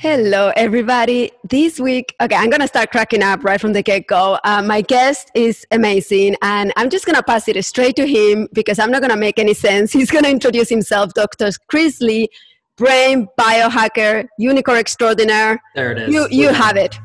[0.00, 1.30] Hello, everybody.
[1.44, 4.38] This week, okay, I'm going to start cracking up right from the get go.
[4.44, 8.48] Uh, my guest is amazing, and I'm just going to pass it straight to him
[8.54, 9.92] because I'm not going to make any sense.
[10.00, 11.50] He's going to introduce himself, Dr.
[11.68, 12.30] Chris Lee,
[12.76, 15.60] brain biohacker, unicorn extraordinaire.
[15.74, 16.14] There it is.
[16.14, 16.98] You, you have it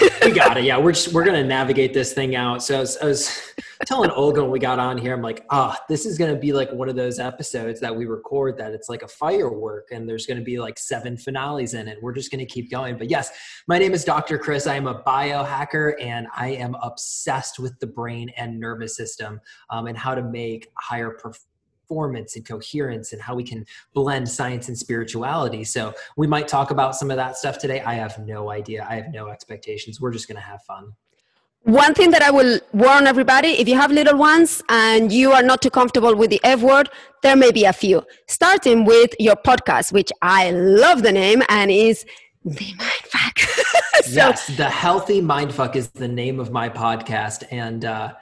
[0.00, 0.64] we got it.
[0.64, 2.62] Yeah, we're just we're gonna navigate this thing out.
[2.62, 5.76] So I was, I was telling Olga when we got on here, I'm like, ah,
[5.76, 8.88] oh, this is gonna be like one of those episodes that we record that it's
[8.88, 11.98] like a firework, and there's gonna be like seven finales in it.
[12.02, 12.96] We're just gonna keep going.
[12.96, 13.30] But yes,
[13.68, 14.38] my name is Dr.
[14.38, 14.66] Chris.
[14.66, 19.86] I am a biohacker, and I am obsessed with the brain and nervous system um,
[19.86, 21.46] and how to make higher performance
[21.92, 25.62] performance and coherence and how we can blend science and spirituality.
[25.62, 27.80] So we might talk about some of that stuff today.
[27.80, 28.86] I have no idea.
[28.88, 30.00] I have no expectations.
[30.00, 30.92] We're just going to have fun.
[31.64, 35.44] One thing that I will warn everybody if you have little ones and you are
[35.44, 36.88] not too comfortable with the F word,
[37.22, 38.02] there may be a few.
[38.26, 42.04] Starting with your podcast, which I love the name and is
[42.44, 43.38] the Mindfuck.
[44.02, 47.44] so, yes, the Healthy Mindfuck is the name of my podcast.
[47.52, 48.14] And uh,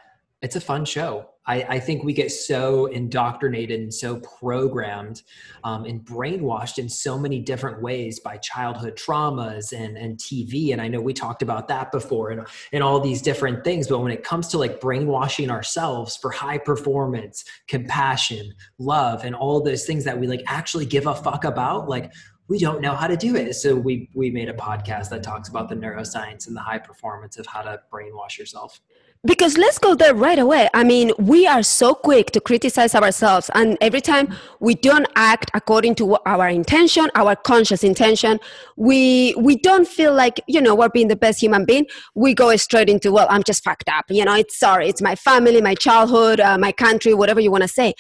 [0.42, 1.30] it's a fun show.
[1.51, 5.23] I, I, think we get so indoctrinated and so programmed
[5.65, 10.73] um, and brainwashed in so many different ways by childhood traumas and, and TV.
[10.73, 13.89] And I know we talked about that before and, and all these different things.
[13.89, 19.61] But when it comes to like brainwashing ourselves for high performance, compassion, love, and all
[19.61, 22.12] those things that we like actually give a fuck about, like
[22.47, 23.55] we don't know how to do it.
[23.55, 27.39] So we we made a podcast that talks about the neuroscience and the high performance
[27.39, 28.81] of how to brainwash yourself.
[29.22, 30.70] Because let's go there right away.
[30.72, 35.50] I mean, we are so quick to criticize ourselves, and every time we don't act
[35.53, 38.41] according to our intention, our conscious intention,
[38.78, 41.84] we we don't feel like you know we're being the best human being.
[42.14, 44.06] We go straight into well, I'm just fucked up.
[44.09, 47.62] You know, it's sorry, it's my family, my childhood, uh, my country, whatever you want
[47.64, 47.92] to say.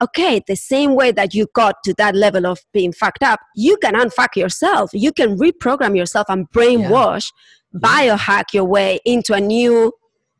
[0.00, 3.78] Okay, the same way that you got to that level of being fucked up, you
[3.78, 4.90] can unfuck yourself.
[4.92, 7.32] You can reprogram yourself and brainwash,
[7.72, 7.80] yeah.
[7.80, 9.92] biohack your way into a new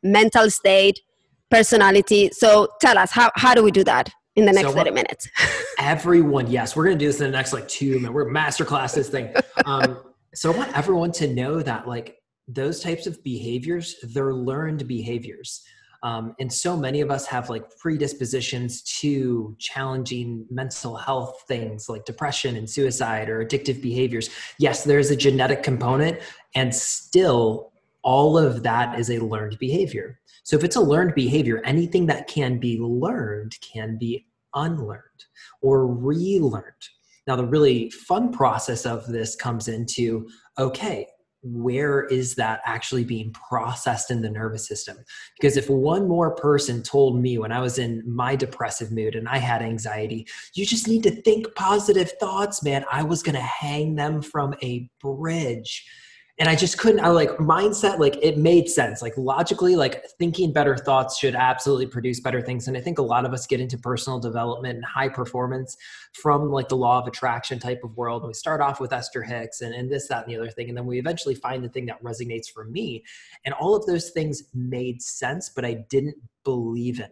[0.03, 0.99] mental state,
[1.49, 2.29] personality.
[2.33, 4.09] So tell us, how, how do we do that?
[4.35, 5.27] in the next so 30 minutes.
[5.79, 8.11] everyone, yes, we're going to do this in the next like two minutes.
[8.11, 9.33] We're masterclass this thing.
[9.65, 9.99] Um,
[10.33, 12.17] so I want everyone to know that like
[12.47, 15.61] those types of behaviors, they're learned behaviors.
[16.01, 22.05] Um, and so many of us have like predispositions to challenging mental health things like
[22.05, 24.29] depression and suicide or addictive behaviors.
[24.59, 26.19] Yes, there's a genetic component,
[26.55, 27.68] and still
[28.03, 30.19] all of that is a learned behavior.
[30.43, 35.25] So if it's a learned behavior, anything that can be learned can be unlearned
[35.61, 36.89] or relearned.
[37.27, 40.27] Now, the really fun process of this comes into
[40.57, 41.07] okay,
[41.41, 44.97] where is that actually being processed in the nervous system?
[45.39, 49.27] Because if one more person told me when I was in my depressive mood and
[49.29, 53.41] I had anxiety, you just need to think positive thoughts, man, I was going to
[53.41, 55.85] hang them from a bridge
[56.39, 57.01] and I just couldn't.
[57.01, 59.01] I like mindset, like it made sense.
[59.01, 62.69] Like logically, like thinking better thoughts should absolutely produce better things.
[62.69, 65.75] And I think a lot of us get into personal development and high performance
[66.13, 68.21] from like the law of attraction type of world.
[68.21, 70.69] And we start off with Esther Hicks and, and this, that, and the other thing.
[70.69, 73.03] And then we eventually find the thing that resonates for me.
[73.43, 77.11] And all of those things made sense, but I didn't believe in it.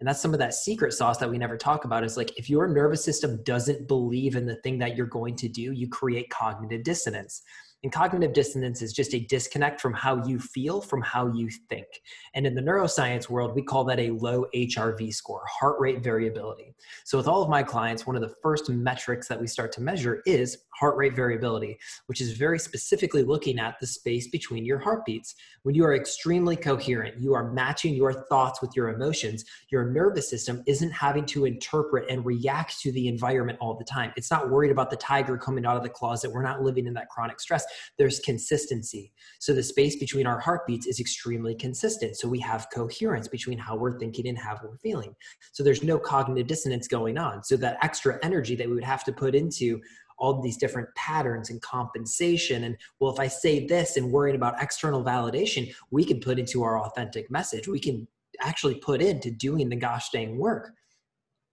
[0.00, 2.50] And that's some of that secret sauce that we never talk about is like if
[2.50, 6.30] your nervous system doesn't believe in the thing that you're going to do, you create
[6.30, 7.42] cognitive dissonance.
[7.82, 11.86] And cognitive dissonance is just a disconnect from how you feel from how you think.
[12.34, 16.74] And in the neuroscience world, we call that a low HRV score, heart rate variability.
[17.04, 19.82] So, with all of my clients, one of the first metrics that we start to
[19.82, 24.78] measure is heart rate variability, which is very specifically looking at the space between your
[24.78, 25.34] heartbeats.
[25.62, 30.28] When you are extremely coherent, you are matching your thoughts with your emotions, your nervous
[30.30, 34.12] system isn't having to interpret and react to the environment all the time.
[34.16, 36.32] It's not worried about the tiger coming out of the closet.
[36.32, 37.64] We're not living in that chronic stress
[37.98, 39.12] there's consistency.
[39.38, 42.16] So the space between our heartbeats is extremely consistent.
[42.16, 45.14] So we have coherence between how we're thinking and how we're feeling.
[45.52, 47.42] So there's no cognitive dissonance going on.
[47.44, 49.80] So that extra energy that we would have to put into
[50.18, 54.60] all these different patterns and compensation and well if i say this and worrying about
[54.62, 58.06] external validation we can put into our authentic message we can
[58.40, 60.72] actually put into doing the gosh dang work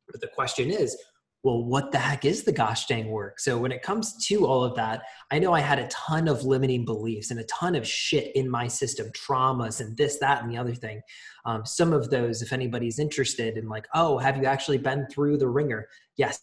[0.07, 0.97] but the question is
[1.43, 3.37] well, what the heck is the gosh dang work?
[3.37, 6.45] So when it comes to all of that, I know I had a ton of
[6.45, 10.49] limiting beliefs and a ton of shit in my system, traumas and this, that, and
[10.49, 11.01] the other thing.
[11.45, 15.37] Um, some of those, if anybody's interested in like, oh, have you actually been through
[15.37, 15.89] the ringer?
[16.15, 16.39] Yes,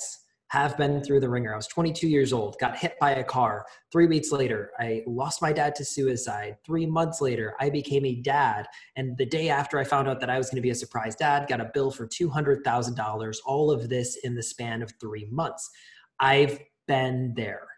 [0.51, 1.53] have been through the ringer.
[1.53, 3.65] I was 22 years old, got hit by a car.
[3.93, 6.57] Three weeks later, I lost my dad to suicide.
[6.67, 8.67] Three months later, I became a dad.
[8.97, 11.15] And the day after I found out that I was going to be a surprise
[11.15, 13.37] dad, got a bill for $200,000.
[13.47, 15.71] All of this in the span of three months.
[16.19, 16.59] I've
[16.89, 17.69] been there.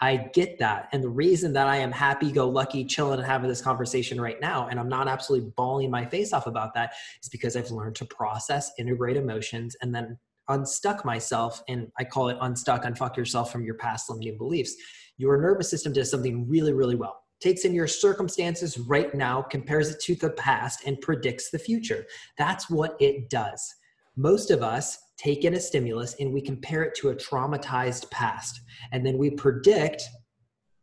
[0.00, 0.88] I get that.
[0.92, 4.40] And the reason that I am happy go lucky, chilling, and having this conversation right
[4.40, 7.96] now, and I'm not absolutely bawling my face off about that, is because I've learned
[7.96, 10.18] to process, integrate emotions, and then
[10.48, 14.74] unstuck myself and i call it unstuck unfuck yourself from your past limiting beliefs.
[15.16, 17.22] Your nervous system does something really really well.
[17.40, 22.06] Takes in your circumstances right now compares it to the past and predicts the future.
[22.38, 23.74] That's what it does.
[24.16, 28.60] Most of us take in a stimulus and we compare it to a traumatized past
[28.92, 30.02] and then we predict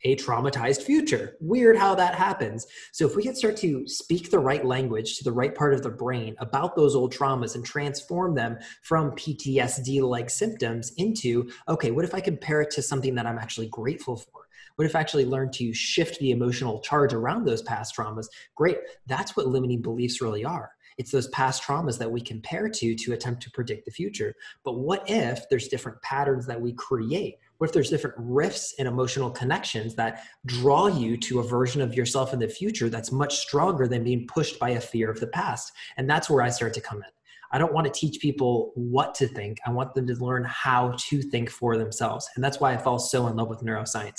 [0.03, 1.37] a traumatized future.
[1.39, 2.67] Weird how that happens.
[2.91, 5.83] So, if we can start to speak the right language to the right part of
[5.83, 11.91] the brain about those old traumas and transform them from PTSD like symptoms into, okay,
[11.91, 14.47] what if I compare it to something that I'm actually grateful for?
[14.75, 18.27] What if I actually learn to shift the emotional charge around those past traumas?
[18.55, 18.77] Great.
[19.05, 20.71] That's what limiting beliefs really are.
[20.97, 24.35] It's those past traumas that we compare to to attempt to predict the future.
[24.63, 27.35] But what if there's different patterns that we create?
[27.61, 31.93] What if there's different rifts and emotional connections that draw you to a version of
[31.93, 35.27] yourself in the future that's much stronger than being pushed by a fear of the
[35.27, 35.71] past?
[35.95, 37.09] And that's where I start to come in.
[37.51, 39.59] I don't want to teach people what to think.
[39.63, 42.27] I want them to learn how to think for themselves.
[42.35, 44.17] And that's why I fall so in love with neuroscience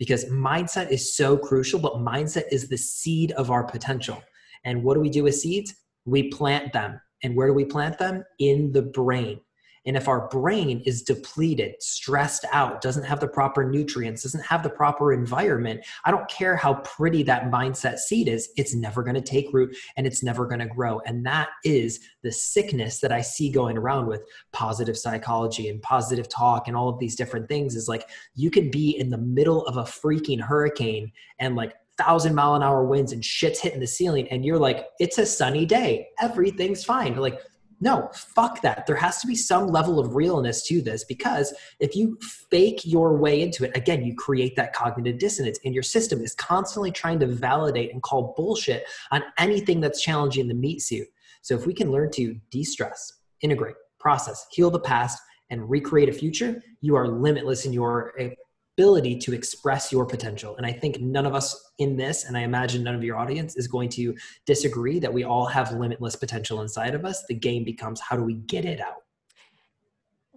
[0.00, 4.20] because mindset is so crucial, but mindset is the seed of our potential.
[4.64, 5.76] And what do we do with seeds?
[6.06, 7.00] We plant them.
[7.22, 8.24] And where do we plant them?
[8.40, 9.42] In the brain.
[9.86, 14.62] And if our brain is depleted, stressed out, doesn't have the proper nutrients, doesn't have
[14.62, 19.14] the proper environment, I don't care how pretty that mindset seed is, it's never going
[19.14, 21.00] to take root and it's never going to grow.
[21.06, 24.22] And that is the sickness that I see going around with
[24.52, 28.70] positive psychology and positive talk and all of these different things is like you could
[28.70, 33.12] be in the middle of a freaking hurricane and like thousand mile an hour winds
[33.12, 37.40] and shit's hitting the ceiling and you're like it's a sunny day everything's fine like
[37.80, 38.86] no, fuck that.
[38.86, 42.18] There has to be some level of realness to this because if you
[42.50, 46.34] fake your way into it, again, you create that cognitive dissonance and your system is
[46.34, 51.08] constantly trying to validate and call bullshit on anything that's challenging the meat suit.
[51.40, 55.18] So if we can learn to de stress, integrate, process, heal the past,
[55.48, 58.30] and recreate a future, you are limitless in your eh,
[58.80, 60.56] ability to express your potential.
[60.56, 61.48] And I think none of us
[61.78, 64.14] in this, and I imagine none of your audience, is going to
[64.46, 67.22] disagree that we all have limitless potential inside of us.
[67.28, 69.02] The game becomes how do we get it out?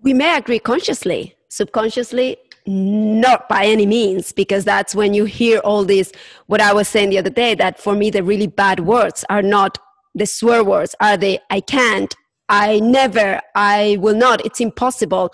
[0.01, 2.35] We may agree consciously, subconsciously,
[2.65, 6.11] not by any means, because that's when you hear all these,
[6.47, 9.41] what I was saying the other day, that for me, the really bad words are
[9.41, 9.77] not
[10.15, 12.13] the swear words, are the I can't,
[12.49, 15.31] I never, I will not, it's impossible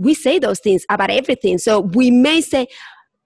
[0.00, 1.58] we say those things about everything.
[1.58, 2.66] So we may say,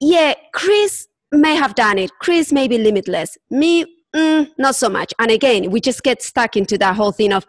[0.01, 2.11] yeah, Chris may have done it.
[2.21, 3.39] Chris may be limitless.
[3.51, 3.85] Me,
[4.15, 5.15] mm, not so much.
[5.19, 7.47] And again, we just get stuck into that whole thing of,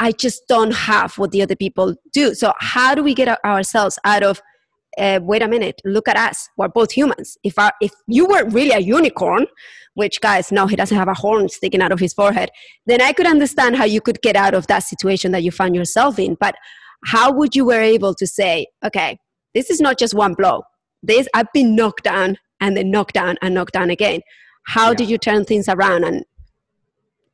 [0.00, 2.34] I just don't have what the other people do.
[2.34, 4.42] So how do we get ourselves out of,
[4.98, 6.48] uh, wait a minute, look at us.
[6.56, 7.38] We're both humans.
[7.44, 9.46] If, our, if you were really a unicorn,
[9.94, 12.50] which guys, no, he doesn't have a horn sticking out of his forehead,
[12.86, 15.76] then I could understand how you could get out of that situation that you find
[15.76, 16.36] yourself in.
[16.40, 16.56] But
[17.04, 19.18] how would you were able to say okay
[19.54, 20.64] this is not just one blow.
[21.02, 24.20] This i've been knocked down and then knocked down and knocked down again.
[24.66, 24.94] How yeah.
[24.96, 26.04] did you turn things around?
[26.04, 26.24] And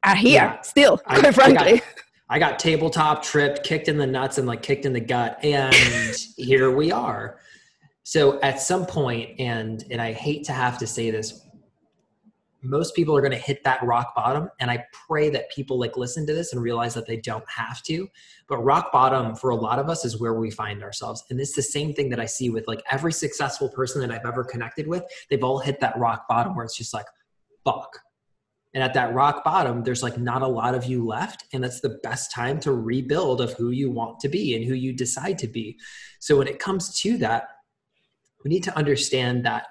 [0.02, 0.60] are here yeah.
[0.62, 1.72] still quite I, frankly.
[1.72, 1.84] I got,
[2.28, 6.16] I got tabletop tripped kicked in the nuts and like kicked in the gut and
[6.36, 7.38] here we are.
[8.02, 11.46] So at some point and and i hate to have to say this
[12.62, 15.96] most people are going to hit that rock bottom and i pray that people like
[15.96, 18.08] listen to this and realize that they don't have to
[18.48, 21.54] but rock bottom for a lot of us is where we find ourselves and it's
[21.54, 24.86] the same thing that i see with like every successful person that i've ever connected
[24.86, 27.06] with they've all hit that rock bottom where it's just like
[27.64, 28.00] fuck.
[28.72, 31.80] And at that rock bottom there's like not a lot of you left and that's
[31.80, 35.38] the best time to rebuild of who you want to be and who you decide
[35.38, 35.78] to be.
[36.20, 37.48] So when it comes to that
[38.44, 39.66] we need to understand that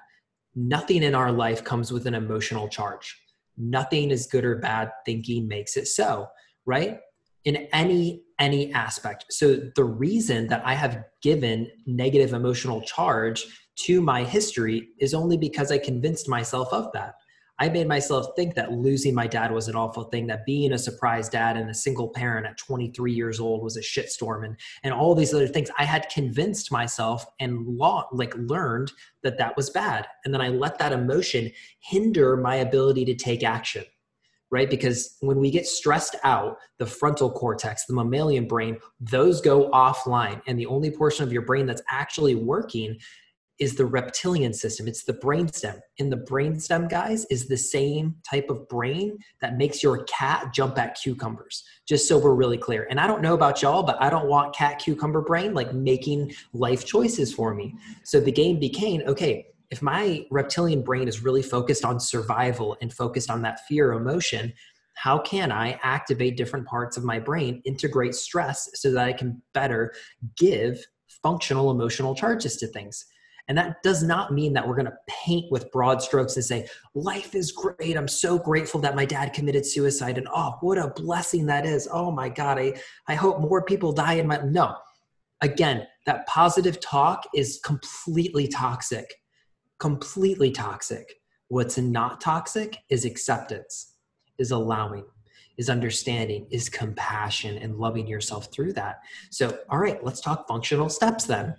[0.54, 3.20] nothing in our life comes with an emotional charge.
[3.56, 4.90] Nothing is good or bad.
[5.04, 6.28] Thinking makes it so,
[6.66, 6.98] right?
[7.44, 9.26] In any any aspect.
[9.30, 13.44] So the reason that I have given negative emotional charge
[13.84, 17.14] to my history is only because I convinced myself of that.
[17.60, 20.78] I made myself think that losing my dad was an awful thing, that being a
[20.78, 24.94] surprise dad and a single parent at 23 years old was a shitstorm, and and
[24.94, 25.70] all these other things.
[25.78, 30.48] I had convinced myself and law, like learned that that was bad, and then I
[30.48, 33.84] let that emotion hinder my ability to take action
[34.52, 34.68] right?
[34.68, 40.42] Because when we get stressed out, the frontal cortex, the mammalian brain, those go offline.
[40.46, 42.98] And the only portion of your brain that's actually working
[43.60, 44.88] is the reptilian system.
[44.88, 45.80] It's the brainstem.
[45.98, 50.78] And the brainstem, guys, is the same type of brain that makes your cat jump
[50.78, 51.62] at cucumbers.
[51.86, 52.86] Just so we're really clear.
[52.90, 56.32] And I don't know about y'all, but I don't want cat cucumber brain like making
[56.54, 57.74] life choices for me.
[58.02, 62.92] So the game became okay, if my reptilian brain is really focused on survival and
[62.92, 64.52] focused on that fear emotion,
[64.94, 69.40] how can I activate different parts of my brain, integrate stress so that I can
[69.54, 69.92] better
[70.36, 70.84] give
[71.22, 73.04] functional emotional charges to things?
[73.50, 76.66] And that does not mean that we're going to paint with broad strokes and say,
[76.94, 77.98] life is great.
[77.98, 80.16] I'm so grateful that my dad committed suicide.
[80.16, 81.86] And oh, what a blessing that is.
[81.92, 82.58] Oh my God.
[82.58, 84.40] I, I hope more people die in my.
[84.42, 84.76] No.
[85.42, 89.06] Again, that positive talk is completely toxic
[89.80, 91.14] completely toxic.
[91.48, 93.94] What's not toxic is acceptance,
[94.38, 95.04] is allowing,
[95.58, 99.00] is understanding, is compassion, and loving yourself through that.
[99.30, 101.56] So, all right, let's talk functional steps then.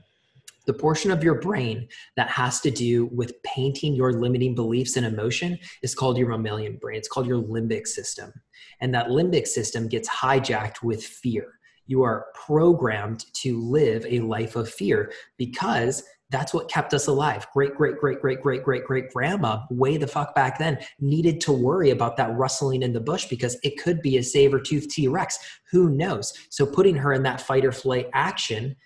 [0.66, 5.06] The portion of your brain that has to do with painting your limiting beliefs and
[5.06, 6.98] emotion is called your mammalian brain.
[6.98, 8.32] It's called your limbic system.
[8.80, 11.60] And that limbic system gets hijacked with fear.
[11.88, 17.46] You are programmed to live a life of fear because that's what kept us alive.
[17.54, 21.52] Great, great, great, great, great, great, great grandma, way the fuck back then, needed to
[21.52, 25.10] worry about that rustling in the bush because it could be a saber tooth T
[25.10, 25.38] Rex.
[25.72, 26.34] Who knows?
[26.50, 28.78] So putting her in that fight or flight action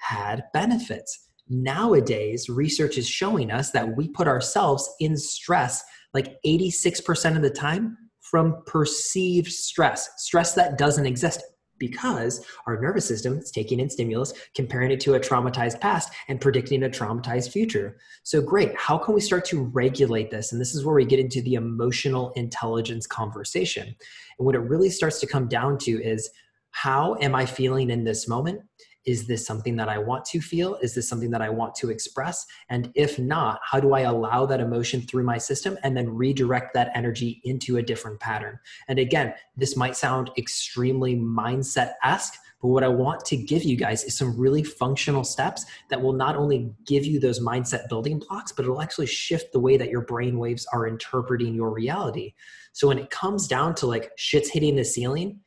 [0.00, 1.28] had benefits.
[1.48, 5.82] Nowadays, research is showing us that we put ourselves in stress
[6.14, 11.42] like 86% of the time from perceived stress, stress that doesn't exist
[11.78, 16.40] because our nervous system is taking in stimulus, comparing it to a traumatized past, and
[16.40, 17.96] predicting a traumatized future.
[18.22, 18.76] So, great.
[18.76, 20.52] How can we start to regulate this?
[20.52, 23.86] And this is where we get into the emotional intelligence conversation.
[23.86, 26.30] And what it really starts to come down to is
[26.72, 28.60] how am I feeling in this moment?
[29.04, 30.76] Is this something that I want to feel?
[30.76, 32.46] Is this something that I want to express?
[32.68, 36.74] And if not, how do I allow that emotion through my system and then redirect
[36.74, 38.58] that energy into a different pattern?
[38.88, 43.76] And again, this might sound extremely mindset esque, but what I want to give you
[43.76, 48.18] guys is some really functional steps that will not only give you those mindset building
[48.18, 52.34] blocks, but it'll actually shift the way that your brain waves are interpreting your reality.
[52.72, 55.40] So when it comes down to like shit's hitting the ceiling,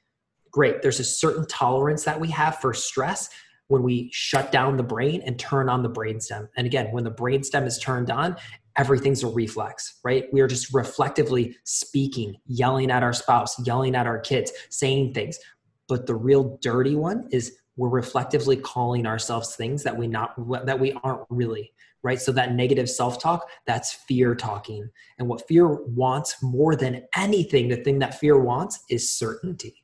[0.53, 0.81] great.
[0.81, 3.29] There's a certain tolerance that we have for stress
[3.67, 6.47] when we shut down the brain and turn on the brainstem.
[6.55, 8.37] And again, when the brainstem is turned on,
[8.77, 10.25] everything's a reflex, right?
[10.31, 15.39] We are just reflectively speaking, yelling at our spouse, yelling at our kids, saying things.
[15.87, 20.79] But the real dirty one is we're reflectively calling ourselves things that we not that
[20.79, 26.35] we aren't really right so that negative self-talk that's fear talking and what fear wants
[26.43, 29.82] more than anything the thing that fear wants is certainty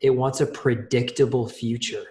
[0.00, 2.04] it wants a predictable future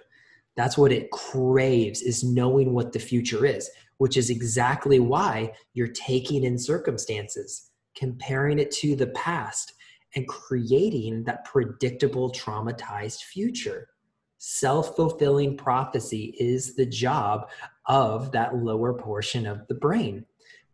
[0.59, 5.87] that's what it craves is knowing what the future is, which is exactly why you're
[5.87, 9.71] taking in circumstances, comparing it to the past,
[10.17, 13.87] and creating that predictable traumatized future.
[14.37, 17.49] Self fulfilling prophecy is the job
[17.85, 20.25] of that lower portion of the brain.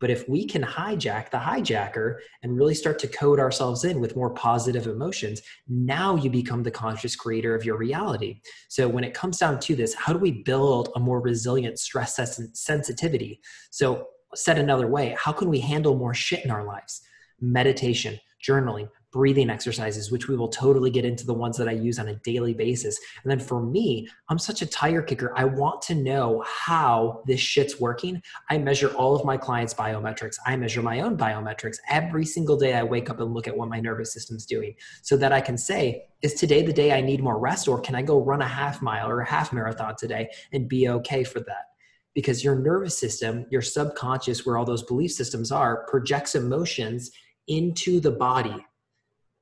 [0.06, 4.16] But if we can hijack the hijacker and really start to code ourselves in with
[4.16, 8.40] more positive emotions, now you become the conscious creator of your reality.
[8.70, 12.20] So when it comes down to this, how do we build a more resilient stress
[12.54, 13.42] sensitivity?
[13.72, 17.02] So said another way, how can we handle more shit in our lives?
[17.42, 22.00] Meditation, journaling, breathing exercises, which we will totally get into the ones that I use
[22.00, 23.00] on a daily basis.
[23.24, 25.31] And then for me, I'm such a tire kicker.
[25.38, 28.22] I want to know how this shit's working.
[28.50, 30.36] I measure all of my clients' biometrics.
[30.45, 31.77] I measure my own biometrics.
[31.89, 35.15] Every single day I wake up and look at what my nervous system's doing so
[35.15, 38.01] that I can say, is today the day I need more rest or can I
[38.01, 41.67] go run a half mile or a half marathon today and be okay for that?
[42.13, 47.12] Because your nervous system, your subconscious, where all those belief systems are, projects emotions
[47.48, 48.65] into the body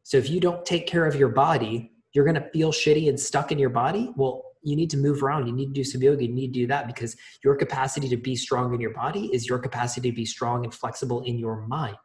[0.03, 3.19] so if you don't take care of your body, you're going to feel shitty and
[3.19, 4.11] stuck in your body.
[4.15, 5.47] Well, you need to move around.
[5.47, 6.23] You need to do some yoga.
[6.23, 9.47] You need to do that because your capacity to be strong in your body is
[9.47, 11.97] your capacity to be strong and flexible in your mind.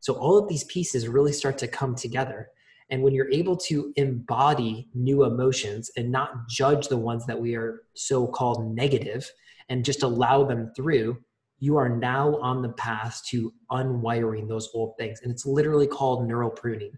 [0.00, 2.48] So all of these pieces really start to come together.
[2.90, 7.54] And when you're able to embody new emotions and not judge the ones that we
[7.54, 9.30] are so called negative
[9.68, 11.18] and just allow them through,
[11.60, 15.20] you are now on the path to unwiring those old things.
[15.22, 16.92] And it's literally called neural pruning.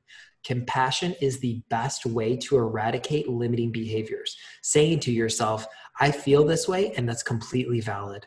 [0.45, 4.37] Compassion is the best way to eradicate limiting behaviors.
[4.63, 5.67] Saying to yourself,
[5.99, 8.27] I feel this way, and that's completely valid.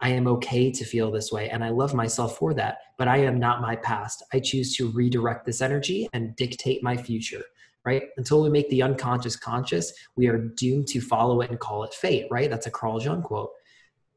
[0.00, 3.18] I am okay to feel this way, and I love myself for that, but I
[3.18, 4.22] am not my past.
[4.32, 7.42] I choose to redirect this energy and dictate my future,
[7.86, 8.02] right?
[8.18, 11.94] Until we make the unconscious conscious, we are doomed to follow it and call it
[11.94, 12.50] fate, right?
[12.50, 13.52] That's a Carl Jung quote.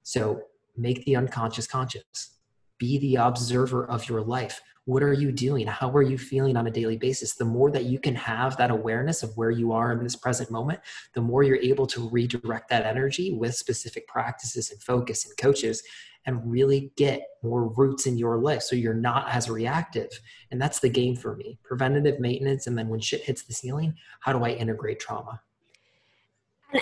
[0.04, 0.42] So
[0.76, 2.37] make the unconscious conscious.
[2.78, 4.62] Be the observer of your life.
[4.86, 5.68] What are you doing?
[5.68, 7.34] How are you feeling on a daily basis?
[7.34, 10.50] The more that you can have that awareness of where you are in this present
[10.50, 10.80] moment
[11.14, 15.84] the more you're able to redirect that energy with specific practices and focus and coaches
[16.26, 20.10] and really get more roots in your life so you're not as reactive.
[20.52, 21.58] And that's the game for me.
[21.64, 25.42] Preventative maintenance and then when shit hits the ceiling how do i integrate trauma?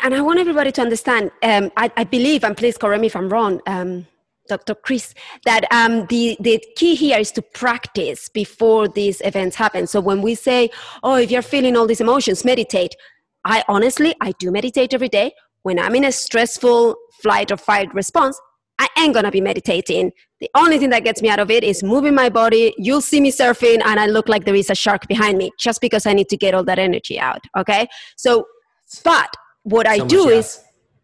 [0.04, 3.16] And, i want everybody to understand um, I, I, believe and please correct me if
[3.16, 4.08] i'm wrong um,
[4.48, 4.76] Dr.
[4.76, 5.14] Chris,
[5.46, 9.88] that um, the, the key here is to practice before these events happen.
[9.88, 10.70] So when we say,
[11.04, 12.96] oh, if you're feeling all these emotions, meditate.
[13.46, 15.34] I honestly, I do meditate every day.
[15.64, 18.40] When I'm in a stressful flight or fight response,
[18.78, 20.12] I ain't gonna be meditating.
[20.42, 22.74] The only thing that gets me out of it is moving my body.
[22.78, 25.80] You'll see me surfing and I look like there is a shark behind me just
[25.80, 27.42] because I need to get all that energy out.
[27.58, 27.88] Okay.
[28.18, 28.46] So,
[29.04, 29.34] but
[29.64, 30.58] what so I do yes.
[30.58, 30.64] is,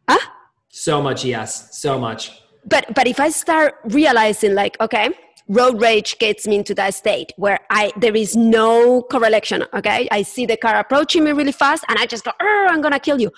[0.10, 0.29] huh?
[0.69, 1.79] So much yes.
[1.79, 5.10] So much but but if i start realizing like okay
[5.48, 10.08] road rage gets me into that state where i there is no correlation okay?
[10.12, 13.20] I see the car approaching me really fast and i just go i'm gonna kill
[13.20, 13.32] you.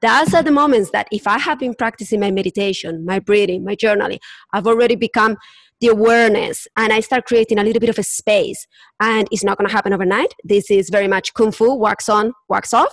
[0.00, 3.76] That's at the moments that if i have been practicing my meditation my breathing my
[3.76, 4.18] journaling
[4.52, 5.36] i've already become
[5.80, 8.66] the awareness and i start creating a little bit of a space.
[9.00, 10.34] And it's not to happen overnight.
[10.44, 12.92] This is very much kung fu wax on wax off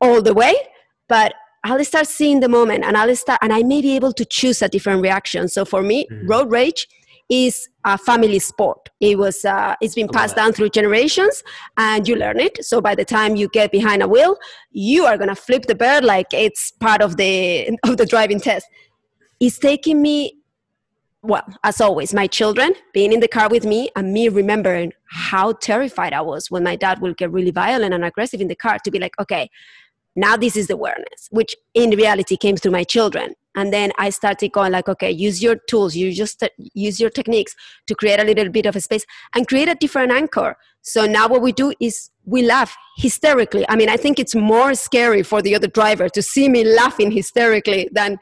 [0.00, 0.54] all the way.
[1.08, 1.34] But
[1.64, 4.62] I'll start seeing the moment and I'll start and I may be able to choose
[4.62, 5.48] a different reaction.
[5.48, 6.28] So for me, mm.
[6.28, 6.86] road rage
[7.28, 8.88] is a family sport.
[9.00, 11.42] It was uh, it's been passed down through generations
[11.76, 12.64] and you learn it.
[12.64, 14.36] So by the time you get behind a wheel,
[14.70, 18.66] you are gonna flip the bird like it's part of the of the driving test.
[19.40, 20.34] It's taking me
[21.22, 25.52] well, as always, my children being in the car with me and me remembering how
[25.52, 28.78] terrified I was when my dad will get really violent and aggressive in the car
[28.84, 29.50] to be like, okay,
[30.18, 33.34] now this is the awareness which in reality came through my children.
[33.54, 36.42] And then i started going like okay use your tools you just
[36.86, 37.54] use your techniques
[37.88, 39.04] to create a little bit of a space
[39.34, 40.56] and create a different anchor.
[40.82, 43.64] So now what we do is we laugh hysterically.
[43.68, 47.10] I mean i think it's more scary for the other driver to see me laughing
[47.10, 48.18] hysterically than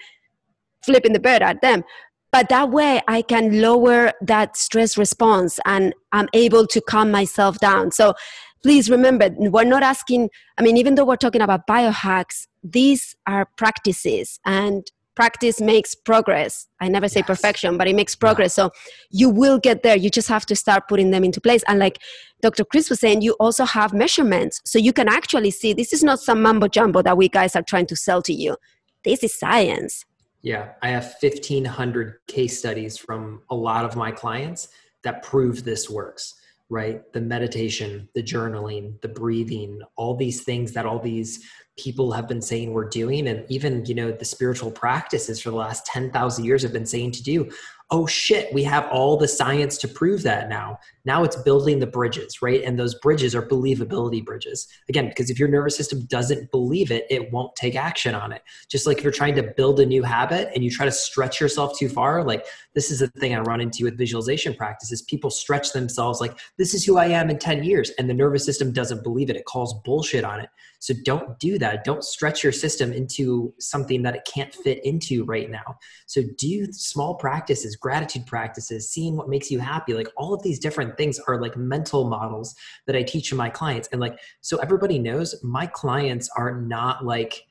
[0.84, 1.84] flipping the bird at them.
[2.32, 7.58] But that way i can lower that stress response and i'm able to calm myself
[7.58, 7.90] down.
[7.90, 8.14] So
[8.62, 13.46] please remember we're not asking i mean even though we're talking about biohacks these are
[13.56, 16.68] practices and practice makes progress.
[16.80, 17.26] I never say yes.
[17.26, 18.54] perfection but it makes progress.
[18.54, 18.70] So
[19.10, 19.96] you will get there.
[19.96, 21.64] You just have to start putting them into place.
[21.66, 21.98] And like
[22.42, 24.60] dr chris was saying you also have measurements.
[24.64, 27.62] So you can actually see this is not some mumbo jumbo that we guys are
[27.62, 28.56] trying to sell to you.
[29.02, 30.04] This is science.
[30.42, 34.68] Yeah i have 1500 case studies from a lot of my clients
[35.02, 36.34] that prove this works
[36.68, 37.00] right?
[37.12, 41.48] The meditation, the journaling, the breathing, all these things that all these
[41.78, 45.56] people have been saying we're doing, and even, you know, the spiritual practices for the
[45.56, 47.50] last 10,000 years have been saying to do
[47.90, 50.76] oh shit, we have all the science to prove that now.
[51.04, 52.60] Now it's building the bridges, right?
[52.64, 54.66] And those bridges are believability bridges.
[54.88, 58.42] Again, because if your nervous system doesn't believe it, it won't take action on it.
[58.68, 61.40] Just like if you're trying to build a new habit and you try to stretch
[61.40, 65.02] yourself too far, like this is the thing I run into with visualization practices.
[65.02, 67.90] People stretch themselves like, this is who I am in 10 years.
[67.98, 69.36] And the nervous system doesn't believe it.
[69.36, 70.48] It calls bullshit on it.
[70.80, 71.84] So don't do that.
[71.84, 75.78] Don't stretch your system into something that it can't fit into right now.
[76.06, 79.94] So do small practices, gratitude practices, seeing what makes you happy.
[79.94, 82.54] Like all of these different things are like mental models
[82.86, 83.88] that I teach my clients.
[83.92, 87.42] And like, so everybody knows my clients are not like,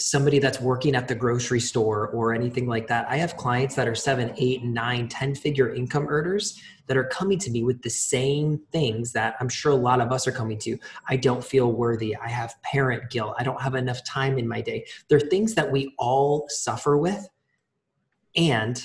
[0.00, 3.04] somebody that's working at the grocery store or anything like that.
[3.08, 7.38] I have clients that are seven, eight, nine, ten figure income earners that are coming
[7.40, 10.58] to me with the same things that I'm sure a lot of us are coming
[10.60, 10.78] to.
[11.08, 12.14] I don't feel worthy.
[12.16, 13.34] I have parent guilt.
[13.38, 14.86] I don't have enough time in my day.
[15.08, 17.28] They're things that we all suffer with.
[18.36, 18.80] And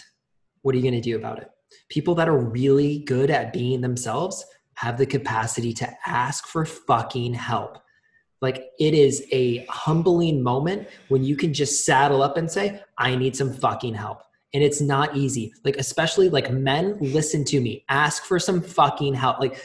[0.63, 1.49] what are you going to do about it?
[1.89, 4.43] People that are really good at being themselves
[4.75, 7.77] have the capacity to ask for fucking help
[8.43, 13.15] like it is a humbling moment when you can just saddle up and say, I
[13.15, 14.21] need some fucking help.
[14.53, 15.53] And it's not easy.
[15.63, 19.39] Like, especially like men, listen to me, ask for some fucking help.
[19.39, 19.63] Like,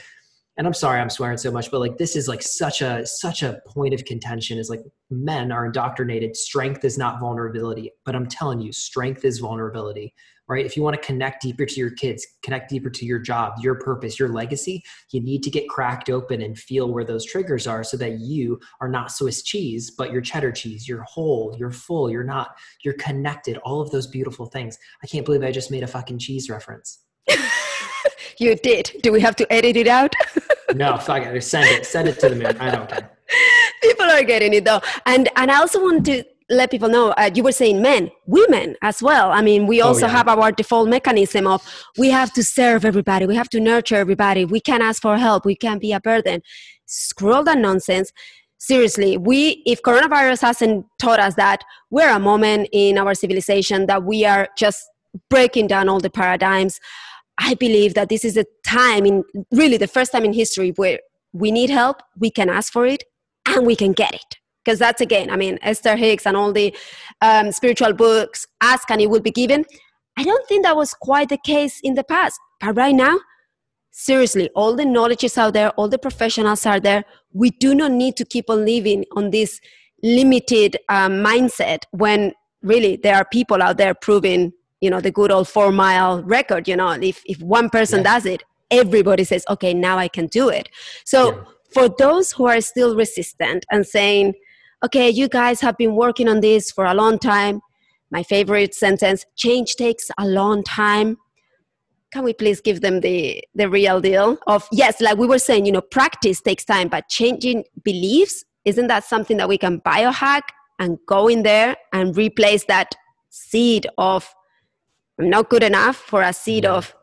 [0.57, 3.43] and I'm sorry I'm swearing so much, but like this is like such a such
[3.43, 7.91] a point of contention is like men are indoctrinated strength is not vulnerability.
[8.05, 10.15] But I'm telling you, strength is vulnerability.
[10.49, 10.65] Right?
[10.65, 13.75] If you want to connect deeper to your kids, connect deeper to your job, your
[13.77, 17.85] purpose, your legacy, you need to get cracked open and feel where those triggers are
[17.85, 20.89] so that you are not Swiss cheese, but you're cheddar cheese.
[20.89, 24.79] You're whole, you're full, you're not, you're connected, all of those beautiful things.
[25.03, 27.01] I can't believe I just made a fucking cheese reference.
[28.39, 28.93] you did.
[29.03, 30.15] Do we have to edit it out?
[30.75, 31.45] no, fuck it.
[31.45, 31.87] Send it.
[31.87, 32.57] Send it to the moon.
[32.59, 33.11] I don't care.
[33.83, 34.81] People are getting it though.
[35.07, 38.77] And and I also want to let people know uh, you were saying men women
[38.83, 39.31] as well.
[39.33, 40.17] I mean we oh, also oh, yeah.
[40.17, 41.63] have our default mechanism of
[41.99, 45.45] we have to serve everybody we have to nurture everybody we can't ask for help
[45.45, 46.43] we can't be a burden.
[46.87, 48.13] Screw all that nonsense.
[48.59, 54.05] Seriously we if coronavirus hasn't taught us that we're a moment in our civilization that
[54.05, 54.89] we are just
[55.31, 56.81] breaking down all the paradigms.
[57.41, 60.99] I believe that this is a time in really the first time in history where
[61.33, 63.05] we need help we can ask for it
[63.47, 66.75] and we can get it because that's again i mean esther hicks and all the
[67.23, 69.65] um, spiritual books ask and it will be given
[70.19, 72.39] i don't think that was quite the case in the past.
[72.61, 73.19] But right now
[73.93, 77.05] seriously all the knowledge is out there all the professionals are there.
[77.33, 79.61] We do not need to keep on living on this
[80.03, 85.31] limited um, mindset when really there are people out there proving you know the good
[85.31, 86.91] old four mile record you know?
[86.91, 88.13] If, if one person yeah.
[88.13, 90.69] does it everybody says okay now i can do it.
[91.05, 91.45] So yeah.
[91.75, 94.35] for those who are still resistant and saying
[94.85, 97.61] okay, you guys have been working on this for a long time.
[98.11, 101.19] My favorite sentence change takes a long time.
[102.13, 105.67] Can we please give them the, the real deal of, yes, like we were saying,
[105.67, 110.43] you know, practice takes time, but changing beliefs, isn't that something that we can biohack
[110.79, 112.95] and go in there and replace that
[113.29, 114.33] seed of,
[115.21, 116.73] I'm not good enough for a seed yeah.
[116.73, 116.95] of,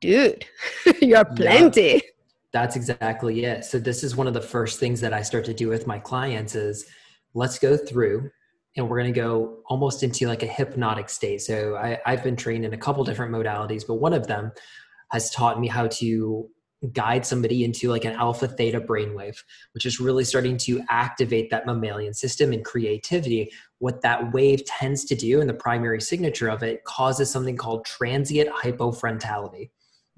[0.00, 0.44] dude,
[1.00, 1.92] you're plenty.
[1.92, 2.00] Yeah,
[2.52, 3.64] that's exactly it.
[3.64, 5.98] So this is one of the first things that I start to do with my
[5.98, 6.86] clients is
[7.34, 8.30] let's go through
[8.76, 11.40] and we're going to go almost into like a hypnotic state.
[11.42, 14.52] So I, I've been trained in a couple different modalities, but one of them
[15.10, 16.48] has taught me how to
[16.92, 19.36] guide somebody into like an alpha theta brainwave,
[19.74, 23.50] which is really starting to activate that mammalian system and creativity.
[23.78, 27.84] What that wave tends to do, and the primary signature of it, causes something called
[27.84, 29.70] transient hypofrontality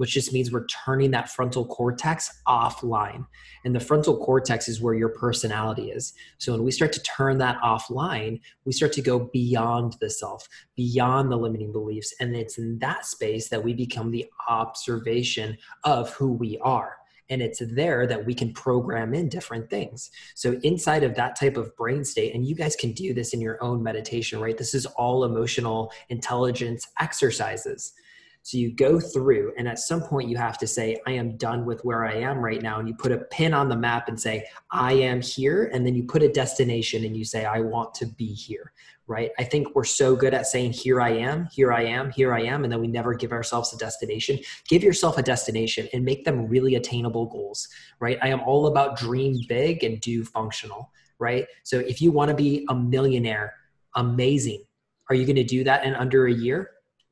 [0.02, 3.24] which just means we're turning that frontal cortex offline.
[3.64, 6.12] And the frontal cortex is where your personality is.
[6.38, 10.48] So when we start to turn that offline, we start to go beyond the self,
[10.74, 12.12] beyond the limiting beliefs.
[12.18, 16.96] And it's in that space that we become the observation of who we are.
[17.30, 20.10] And it's there that we can program in different things.
[20.34, 23.40] So, inside of that type of brain state, and you guys can do this in
[23.40, 24.58] your own meditation, right?
[24.58, 27.92] This is all emotional intelligence exercises.
[28.44, 31.64] So you go through, and at some point, you have to say, I am done
[31.64, 32.80] with where I am right now.
[32.80, 35.70] And you put a pin on the map and say, I am here.
[35.72, 38.72] And then you put a destination and you say, I want to be here,
[39.06, 39.30] right?
[39.38, 42.42] I think we're so good at saying, Here I am, here I am, here I
[42.42, 42.64] am.
[42.64, 44.40] And then we never give ourselves a destination.
[44.68, 47.68] Give yourself a destination and make them really attainable goals,
[48.00, 48.18] right?
[48.22, 51.46] I am all about dream big and do functional, right?
[51.62, 53.54] So if you want to be a millionaire,
[53.94, 54.64] amazing.
[55.08, 56.70] Are you going to do that in under a year?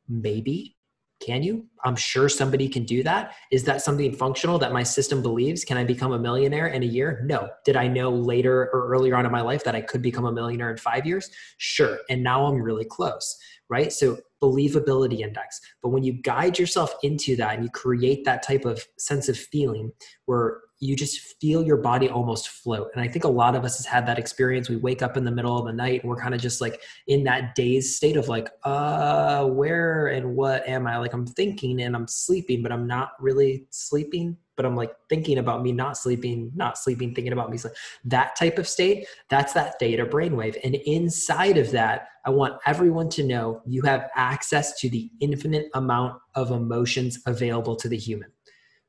[0.09, 0.75] Maybe
[1.21, 1.67] can you?
[1.85, 3.35] I'm sure somebody can do that.
[3.51, 5.65] Is that something functional that my system believes?
[5.65, 7.23] Can I become a millionaire in a year?
[7.25, 7.49] No.
[7.65, 10.33] Did I know later or earlier on in my life that I could become a
[10.33, 11.31] millionaire in five years?
[11.59, 11.99] Sure.
[12.09, 13.37] And now I'm really close,
[13.69, 13.93] right?
[13.93, 15.61] So, believability index.
[15.83, 19.37] But when you guide yourself into that and you create that type of sense of
[19.37, 19.93] feeling
[20.25, 22.91] where you just feel your body almost float.
[22.95, 24.71] And I think a lot of us has had that experience.
[24.71, 26.81] We wake up in the middle of the night and we're kind of just like
[27.07, 30.97] in that dazed state of like, uh, where and what am I?
[30.97, 34.39] Like I'm thinking and I'm sleeping, but I'm not really sleeping.
[34.57, 37.57] But I'm like thinking about me not sleeping, not sleeping, thinking about me.
[37.57, 37.71] So
[38.05, 40.59] that type of state, that's that theta brainwave.
[40.63, 45.71] And inside of that, I want everyone to know you have access to the infinite
[45.73, 48.31] amount of emotions available to the human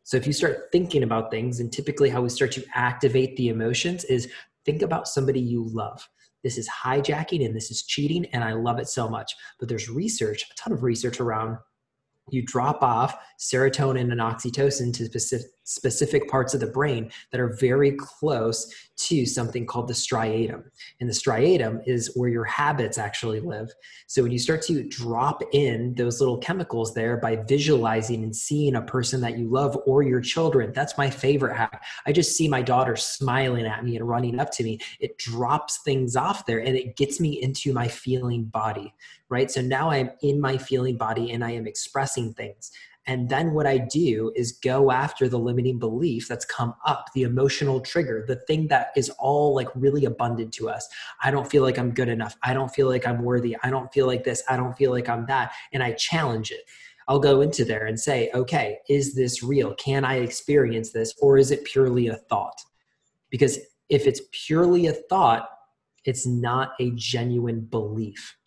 [0.03, 3.49] so if you start thinking about things, and typically how we start to activate the
[3.49, 4.31] emotions is
[4.65, 6.07] think about somebody you love.
[6.43, 9.35] This is hijacking and this is cheating, and I love it so much.
[9.59, 11.57] But there's research, a ton of research around
[12.29, 17.55] you drop off serotonin and oxytocin to specific, specific parts of the brain that are
[17.59, 20.63] very close to something called the striatum.
[20.99, 23.71] And the striatum is where your habits actually live.
[24.05, 28.75] So when you start to drop in those little chemicals there by visualizing and seeing
[28.75, 31.83] a person that you love or your children, that's my favorite hack.
[32.05, 34.79] I just see my daughter smiling at me and running up to me.
[34.99, 38.93] It drops things off there and it gets me into my feeling body,
[39.29, 39.49] right?
[39.49, 42.71] So now I'm in my feeling body and I am expressing things
[43.11, 47.23] And then what I do is go after the limiting belief that's come up, the
[47.23, 50.87] emotional trigger, the thing that is all like really abundant to us.
[51.21, 52.37] I don't feel like I'm good enough.
[52.41, 53.57] I don't feel like I'm worthy.
[53.63, 54.41] I don't feel like this.
[54.47, 55.51] I don't feel like I'm that.
[55.73, 56.61] And I challenge it.
[57.09, 59.73] I'll go into there and say, okay, is this real?
[59.73, 61.13] Can I experience this?
[61.21, 62.61] Or is it purely a thought?
[63.29, 65.49] Because if it's purely a thought,
[66.05, 68.37] it's not a genuine belief,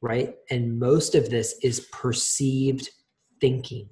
[0.00, 0.34] right?
[0.50, 2.90] And most of this is perceived
[3.40, 3.88] thinking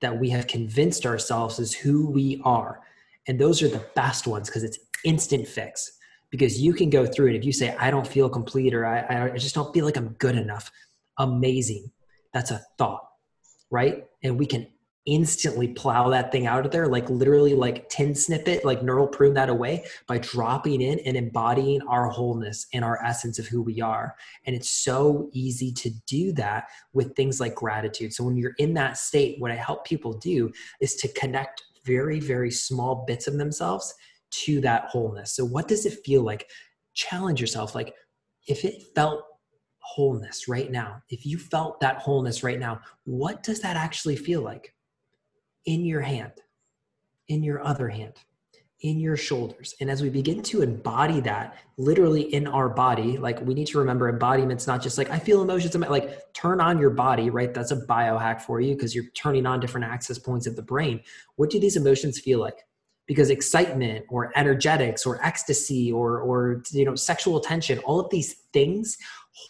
[0.00, 2.80] that we have convinced ourselves is who we are.
[3.28, 5.92] And those are the best ones because it's instant fix.
[6.30, 7.36] Because you can go through it.
[7.36, 10.10] If you say, I don't feel complete or I, I just don't feel like I'm
[10.18, 10.70] good enough,
[11.18, 11.90] amazing.
[12.34, 13.08] That's a thought,
[13.70, 14.04] right?
[14.22, 14.66] And we can
[15.06, 19.34] instantly plow that thing out of there, like literally like tin snippet, like neural prune
[19.34, 23.80] that away by dropping in and embodying our wholeness and our essence of who we
[23.80, 24.16] are.
[24.44, 28.12] And it's so easy to do that with things like gratitude.
[28.12, 32.18] So when you're in that state, what I help people do is to connect very,
[32.18, 33.94] very small bits of themselves
[34.28, 35.32] to that wholeness.
[35.32, 36.50] So what does it feel like?
[36.94, 37.74] Challenge yourself.
[37.74, 37.94] Like
[38.48, 39.22] if it felt
[39.78, 44.42] wholeness right now, if you felt that wholeness right now, what does that actually feel
[44.42, 44.74] like?
[45.66, 46.32] In your hand,
[47.28, 48.14] in your other hand,
[48.80, 49.74] in your shoulders.
[49.80, 53.78] And as we begin to embody that literally in our body, like we need to
[53.78, 57.52] remember embodiment's not just like, I feel emotions, like turn on your body, right?
[57.52, 61.00] That's a biohack for you because you're turning on different access points of the brain.
[61.36, 62.66] What do these emotions feel like?
[63.06, 68.34] Because excitement or energetics or ecstasy or, or you know, sexual tension, all of these
[68.52, 68.98] things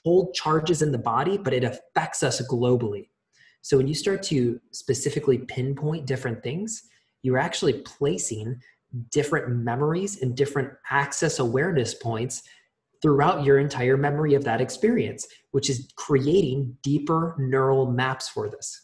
[0.05, 3.09] hold charges in the body, but it affects us globally.
[3.67, 6.85] So when you start to specifically pinpoint different things,
[7.23, 8.61] you're actually placing
[9.11, 12.45] different memories and different access awareness points
[13.03, 18.83] throughout your entire memory of that experience, which is creating deeper neural maps for this.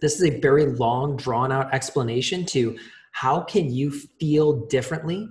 [0.00, 2.76] This is a very long, drawn out explanation to
[3.12, 5.28] how can you feel differently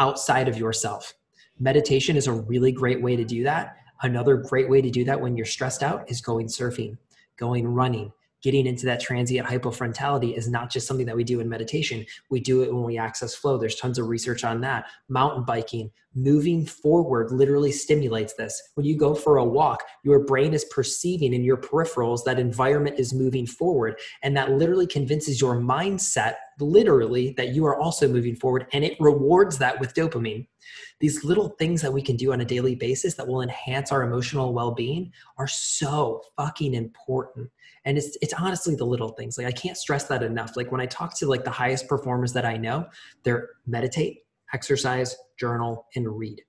[0.00, 1.14] outside of yourself.
[1.60, 3.76] Meditation is a really great way to do that.
[4.02, 6.98] Another great way to do that when you're stressed out is going surfing
[7.38, 11.48] going running, getting into that transient hypofrontality is not just something that we do in
[11.48, 12.04] meditation.
[12.30, 13.56] We do it when we access flow.
[13.56, 14.86] There's tons of research on that.
[15.08, 18.60] Mountain biking, moving forward literally stimulates this.
[18.74, 22.98] When you go for a walk, your brain is perceiving in your peripherals that environment
[22.98, 23.98] is moving forward.
[24.22, 28.66] And that literally convinces your mindset, literally, that you are also moving forward.
[28.72, 30.46] And it rewards that with dopamine.
[31.00, 34.02] These little things that we can do on a daily basis that will enhance our
[34.02, 37.50] emotional well being are so fucking important
[37.84, 40.80] and it's it's honestly the little things like i can't stress that enough like when
[40.80, 42.84] i talk to like the highest performers that i know
[43.22, 46.42] they're meditate exercise journal and read.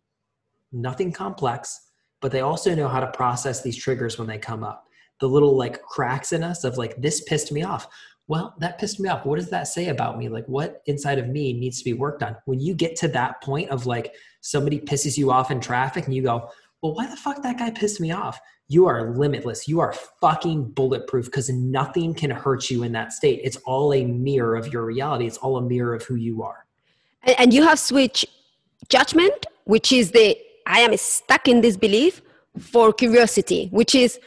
[0.72, 1.80] Nothing complex
[2.22, 4.86] but they also know how to process these triggers when they come up.
[5.20, 7.88] The little like cracks in us of like this pissed me off.
[8.28, 9.26] Well that pissed me off.
[9.26, 10.30] What does that say about me?
[10.30, 12.36] Like what inside of me needs to be worked on?
[12.46, 16.16] When you get to that point of like somebody pisses you off in traffic and
[16.16, 16.50] you go
[16.82, 18.40] well why the fuck that guy pissed me off?
[18.72, 19.68] You are limitless.
[19.68, 23.42] You are fucking bulletproof because nothing can hurt you in that state.
[23.44, 26.66] It's all a mirror of your reality, it's all a mirror of who you are.
[27.24, 28.26] And you have switched
[28.88, 32.22] judgment, which is the I am stuck in this belief,
[32.60, 34.20] for curiosity, which is,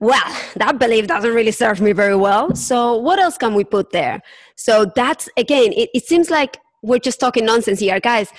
[0.00, 2.54] well, that belief doesn't really serve me very well.
[2.54, 4.20] So, what else can we put there?
[4.56, 8.32] So, that's again, it, it seems like we're just talking nonsense here, guys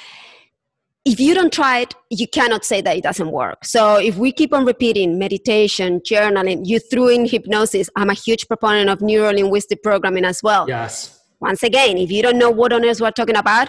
[1.07, 3.63] if you don't try it, you cannot say that it doesn't work.
[3.63, 7.89] So if we keep on repeating meditation, journaling, you threw in hypnosis.
[7.95, 10.67] I'm a huge proponent of neuro linguistic programming as well.
[10.67, 11.16] Yes.
[11.39, 13.67] Once again, if you don't know what on earth we're talking about,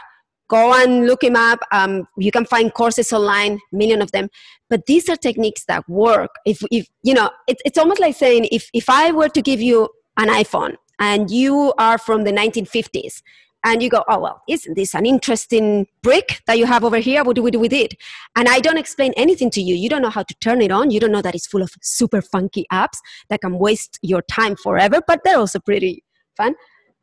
[0.49, 1.61] go and look him up.
[1.73, 4.29] Um, you can find courses online, million of them.
[4.71, 6.31] But these are techniques that work.
[6.47, 9.61] If, if you know, it, it's almost like saying if, if I were to give
[9.61, 13.23] you an iPhone and you are from the 1950s
[13.65, 17.25] and you go, oh, well, isn't this an interesting brick that you have over here?
[17.25, 17.95] What do we do with it?
[18.37, 19.75] And I don't explain anything to you.
[19.75, 20.91] You don't know how to turn it on.
[20.91, 22.99] You don't know that it's full of super funky apps
[23.31, 26.05] that can waste your time forever, but they're also pretty
[26.37, 26.55] fun.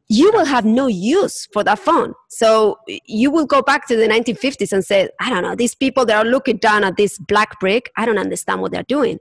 [0.08, 2.14] You will have no use for that phone.
[2.30, 6.06] So you will go back to the 1950s and say, I don't know, these people
[6.06, 9.20] that are looking down at this black brick, I don't understand what they're doing.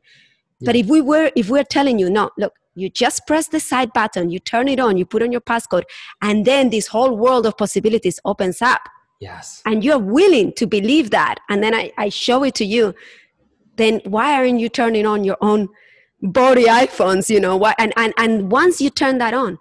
[0.61, 0.66] Yeah.
[0.66, 3.92] But if we were, if we're telling you, no, look, you just press the side
[3.92, 5.85] button, you turn it on, you put on your passcode,
[6.20, 8.83] and then this whole world of possibilities opens up.
[9.20, 9.62] Yes.
[9.64, 11.38] And you're willing to believe that.
[11.49, 12.94] And then I, I show it to you.
[13.77, 15.68] Then why aren't you turning on your own
[16.20, 17.31] body iPhones?
[17.31, 19.59] You know, why, and, and, and once you turn that on,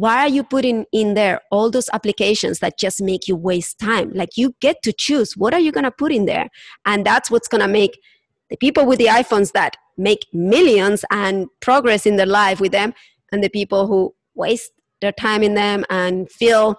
[0.00, 4.10] why are you putting in there all those applications that just make you waste time?
[4.14, 6.48] Like you get to choose what are you going to put in there?
[6.86, 8.00] And that's what's going to make
[8.48, 12.94] the people with the iPhones that make millions and progress in their life with them
[13.30, 16.78] and the people who waste their time in them and feel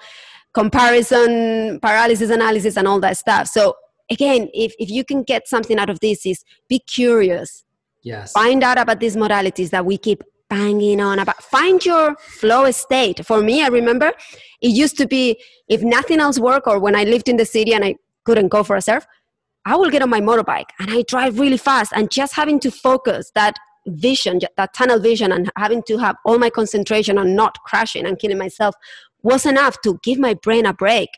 [0.56, 3.74] comparison paralysis analysis and all that stuff so
[4.10, 7.64] again if, if you can get something out of this is be curious
[8.04, 12.70] yes find out about these modalities that we keep banging on about find your flow
[12.72, 13.26] state.
[13.26, 14.12] For me i remember
[14.68, 15.24] it used to be
[15.76, 18.62] if nothing else worked or when i lived in the city and i couldn't go
[18.70, 19.08] for a surf
[19.66, 21.92] i will get on my motorbike and i drive really fast.
[21.96, 23.56] And just having to focus that
[23.88, 28.20] vision that tunnel vision and having to have all my concentration on not crashing and
[28.20, 28.76] killing myself
[29.24, 31.10] was enough to give my brain a break.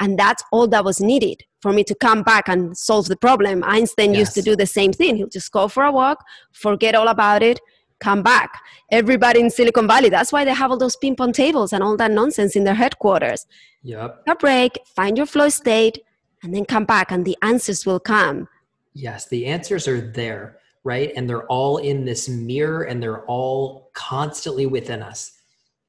[0.00, 3.62] And that's all that was needed for me to come back and solve the problem.
[3.64, 4.18] Einstein yes.
[4.18, 5.16] used to do the same thing.
[5.16, 6.18] He'll just go for a walk
[6.52, 7.60] forget all about it
[8.00, 8.62] come back.
[8.90, 11.96] Everybody in Silicon Valley, that's why they have all those ping pong tables and all
[11.96, 13.46] that nonsense in their headquarters.
[13.82, 14.22] Yep.
[14.26, 15.98] A break, find your flow state,
[16.42, 18.48] and then come back, and the answers will come.
[18.94, 21.12] Yes, the answers are there, right?
[21.16, 25.32] And they're all in this mirror and they're all constantly within us.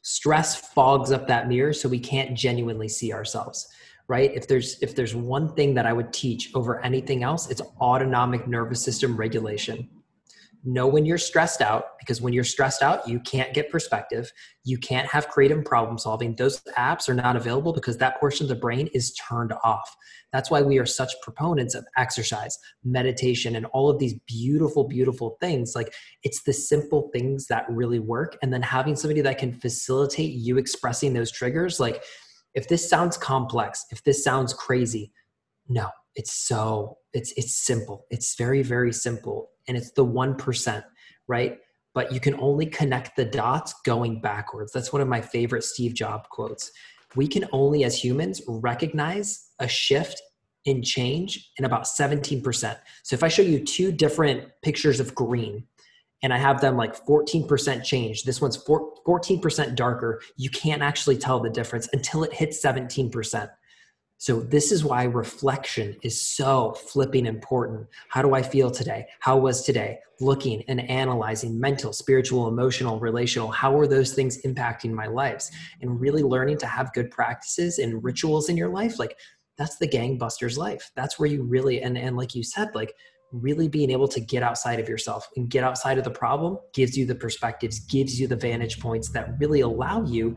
[0.01, 3.67] Stress fogs up that mirror so we can't genuinely see ourselves
[4.07, 7.61] right if there's if there's one thing that i would teach over anything else it's
[7.81, 9.87] autonomic nervous system regulation
[10.67, 14.31] know when you're stressed out because when you're stressed out you can't get perspective.
[14.63, 16.35] You can't have creative problem solving.
[16.35, 19.95] Those apps are not available because that portion of the brain is turned off.
[20.33, 25.37] That's why we are such proponents of exercise meditation and all of these beautiful beautiful
[25.39, 25.73] things.
[25.75, 30.33] Like it's the simple things that really work and then having somebody that can facilitate
[30.33, 32.03] you expressing those triggers like
[32.53, 35.11] if this sounds complex if this sounds crazy
[35.69, 38.05] no it's so it's it's simple.
[38.09, 40.83] It's very very simple and it's the 1%
[41.27, 41.57] right
[41.93, 45.93] but you can only connect the dots going backwards that's one of my favorite steve
[45.93, 46.71] jobs quotes
[47.15, 50.21] we can only as humans recognize a shift
[50.65, 55.63] in change in about 17% so if i show you two different pictures of green
[56.23, 58.23] and I have them like 14% change.
[58.23, 60.21] This one's 14% darker.
[60.35, 63.49] You can't actually tell the difference until it hits 17%.
[64.19, 67.87] So, this is why reflection is so flipping important.
[68.09, 69.05] How do I feel today?
[69.19, 69.99] How was today?
[70.19, 73.51] Looking and analyzing mental, spiritual, emotional, relational.
[73.51, 75.51] How are those things impacting my lives?
[75.81, 78.97] And really learning to have good practices and rituals in your life.
[78.97, 79.17] Like,
[79.57, 80.91] that's the gangbusters life.
[80.95, 82.93] That's where you really, and, and like you said, like,
[83.31, 86.97] really being able to get outside of yourself and get outside of the problem gives
[86.97, 90.35] you the perspectives, gives you the vantage points that really allow you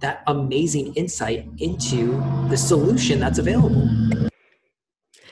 [0.00, 3.88] that amazing insight into the solution that's available.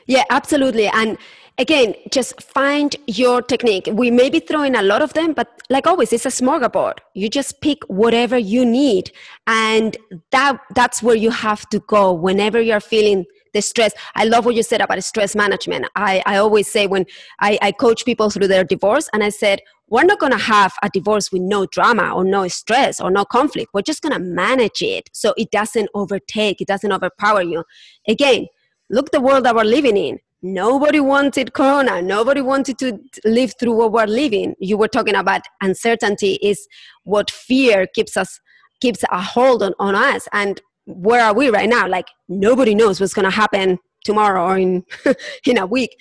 [0.07, 0.87] Yeah, absolutely.
[0.89, 1.19] And
[1.59, 3.89] again, just find your technique.
[3.93, 6.99] We may be throwing a lot of them, but like always, it's a smorgasbord.
[7.15, 9.11] You just pick whatever you need,
[9.47, 9.97] and
[10.31, 13.25] that that's where you have to go whenever you're feeling
[13.57, 13.93] the stress.
[14.15, 15.87] I love what you said about stress management.
[15.97, 17.07] I, I always say when
[17.41, 20.75] I, I coach people through their divorce, and I said, we're not going to have
[20.83, 23.71] a divorce with no drama or no stress or no conflict.
[23.73, 27.65] We're just going to manage it so it doesn't overtake, it doesn't overpower you.
[28.09, 28.47] Again,
[28.91, 30.19] look the world that we're living in.
[30.43, 32.03] Nobody wanted Corona.
[32.03, 34.55] Nobody wanted to live through what we're living.
[34.59, 36.69] You were talking about uncertainty is
[37.05, 38.41] what fear keeps us
[38.83, 40.29] keeps a hold on, on us.
[40.33, 41.87] And where are we right now?
[41.87, 44.85] Like nobody knows what's going to happen tomorrow or in
[45.47, 45.97] in a week.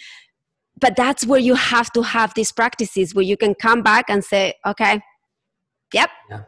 [0.79, 4.23] But that's where you have to have these practices where you can come back and
[4.23, 4.99] say okay
[5.93, 6.41] yep yeah.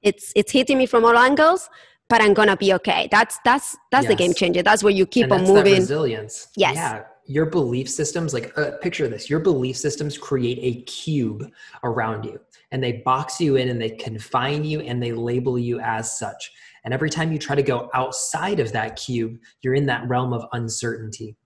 [0.00, 1.68] it's it's hitting me from all angles
[2.08, 3.08] but i'm gonna be okay.
[3.10, 4.12] That's that's that's yes.
[4.12, 4.62] the game changer.
[4.62, 5.74] That's where you keep on moving.
[5.74, 6.48] resilience.
[6.56, 6.74] Yes.
[6.74, 7.04] Yeah.
[7.26, 9.28] Your belief systems like uh, picture this.
[9.28, 11.50] Your belief systems create a cube
[11.84, 12.40] around you
[12.72, 16.50] and they box you in and they confine you and they label you as such
[16.88, 20.32] and every time you try to go outside of that cube you're in that realm
[20.32, 21.36] of uncertainty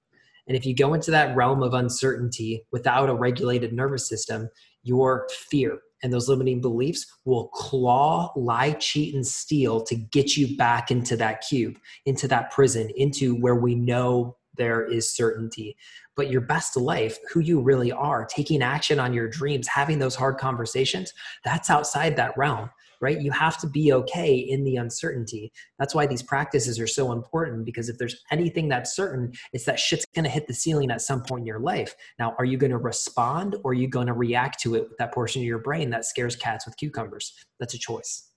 [0.47, 4.49] and if you go into that realm of uncertainty without a regulated nervous system,
[4.83, 10.57] your fear and those limiting beliefs will claw, lie, cheat, and steal to get you
[10.57, 11.77] back into that cube,
[12.07, 15.77] into that prison, into where we know there is certainty.
[16.17, 20.17] But your best life, who you really are, taking action on your dreams, having those
[20.17, 21.13] hard conversations,
[21.45, 22.69] that's outside that realm
[23.03, 23.21] right?
[23.21, 25.53] You have to be okay in the uncertainty.
[25.79, 29.79] That's why these practices are so important because if there's anything that's certain, it's that
[29.79, 31.95] shit's going to hit the ceiling at some point in your life.
[32.19, 34.99] Now, are you going to respond or are you going to react to it with
[34.99, 37.35] that portion of your brain that scares cats with cucumbers?
[37.59, 38.29] That's a choice.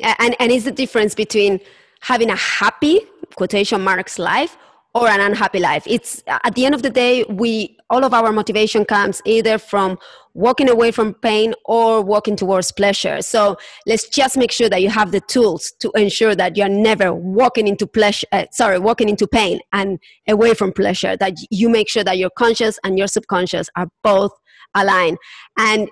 [0.00, 1.58] And and is the difference between
[2.00, 3.00] having a happy
[3.34, 4.56] quotation marks life
[4.98, 8.32] or an unhappy life it's at the end of the day we all of our
[8.32, 9.96] motivation comes either from
[10.34, 14.90] walking away from pain or walking towards pleasure so let's just make sure that you
[14.90, 19.26] have the tools to ensure that you're never walking into pleasure uh, sorry walking into
[19.26, 23.68] pain and away from pleasure that you make sure that your conscious and your subconscious
[23.76, 24.32] are both
[24.74, 25.18] aligned
[25.56, 25.88] and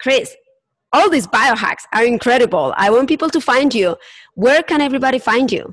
[0.00, 0.34] chris
[0.92, 2.74] all these biohacks are incredible.
[2.76, 3.96] I want people to find you.
[4.34, 5.72] Where can everybody find you?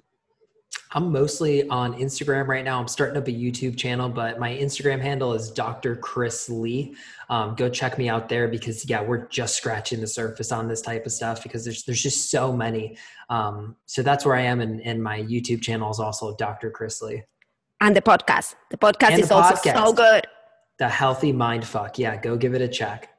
[0.98, 2.80] I'm mostly on Instagram right now.
[2.80, 5.96] I'm starting up a YouTube channel, but my Instagram handle is Dr.
[5.96, 6.96] Chris Lee.
[7.30, 10.82] Um, go check me out there because yeah, we're just scratching the surface on this
[10.82, 12.98] type of stuff because there's there's just so many.
[13.30, 16.72] Um, so that's where I am, and, and my YouTube channel is also Dr.
[16.72, 17.22] Chris Lee.
[17.80, 18.56] And the podcast.
[18.72, 20.26] The podcast and is the also so good.
[20.80, 22.00] The Healthy Mind Fuck.
[22.00, 23.16] Yeah, go give it a check.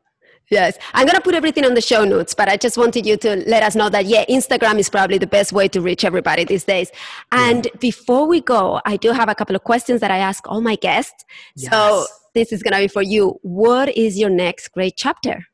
[0.51, 3.36] Yes, I'm gonna put everything on the show notes, but I just wanted you to
[3.46, 6.64] let us know that yeah, Instagram is probably the best way to reach everybody these
[6.64, 6.90] days.
[7.32, 7.72] And yeah.
[7.80, 10.76] before we go, I do have a couple of questions that I ask all my
[10.76, 11.24] guests.
[11.55, 11.70] Yes.
[11.70, 13.38] So this is gonna be for you.
[13.42, 15.44] What is your next great chapter?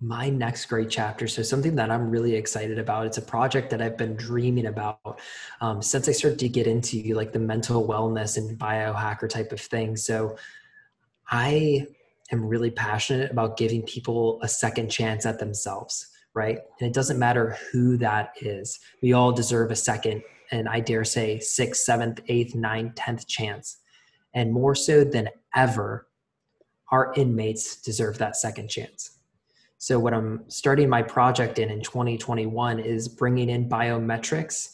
[0.00, 1.26] My next great chapter.
[1.26, 3.06] So something that I'm really excited about.
[3.06, 5.20] It's a project that I've been dreaming about
[5.60, 9.60] um, since I started to get into like the mental wellness and biohacker type of
[9.60, 9.96] thing.
[9.96, 10.38] So
[11.28, 11.86] I
[12.32, 16.58] am really passionate about giving people a second chance at themselves, right?
[16.78, 18.78] And it doesn't matter who that is.
[19.02, 23.78] We all deserve a second, and I dare say, sixth, seventh, eighth, ninth, tenth chance.
[24.34, 26.06] And more so than ever,
[26.90, 29.18] our inmates deserve that second chance.
[29.78, 34.72] So, what I'm starting my project in in 2021 is bringing in biometrics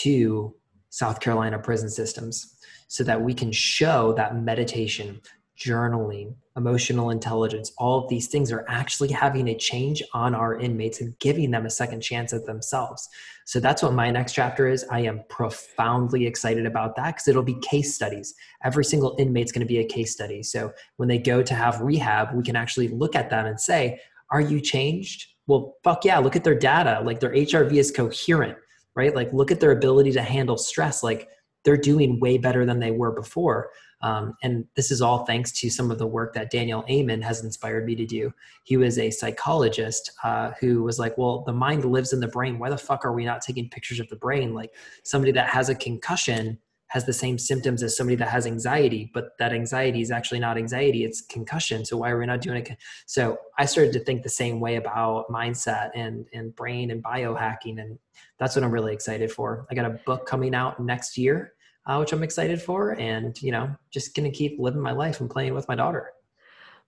[0.00, 0.54] to
[0.90, 2.56] South Carolina prison systems
[2.88, 5.20] so that we can show that meditation,
[5.58, 11.00] journaling, emotional intelligence, all of these things are actually having a change on our inmates
[11.00, 13.08] and giving them a second chance at themselves.
[13.44, 14.84] So that's what my next chapter is.
[14.90, 18.34] I am profoundly excited about that because it'll be case studies.
[18.64, 20.42] Every single inmate's going to be a case study.
[20.42, 24.00] So when they go to have rehab, we can actually look at them and say,
[24.30, 25.26] Are you changed?
[25.46, 27.02] Well, fuck yeah, look at their data.
[27.04, 28.56] Like their HRV is coherent,
[28.96, 29.14] right?
[29.14, 31.02] Like look at their ability to handle stress.
[31.02, 31.28] Like
[31.64, 33.70] they're doing way better than they were before.
[34.04, 37.42] Um, and this is all thanks to some of the work that Daniel Amen has
[37.42, 38.34] inspired me to do.
[38.64, 42.58] He was a psychologist uh, who was like, well, the mind lives in the brain.
[42.58, 44.52] Why the fuck are we not taking pictures of the brain?
[44.52, 44.74] Like
[45.04, 49.30] somebody that has a concussion has the same symptoms as somebody that has anxiety, but
[49.38, 51.82] that anxiety is actually not anxiety, it's concussion.
[51.82, 52.76] So why are we not doing it?
[53.06, 57.80] So I started to think the same way about mindset and, and brain and biohacking.
[57.80, 57.98] And
[58.38, 59.66] that's what I'm really excited for.
[59.70, 61.53] I got a book coming out next year
[61.86, 62.98] uh, which I'm excited for.
[62.98, 66.12] And, you know, just going to keep living my life and playing with my daughter.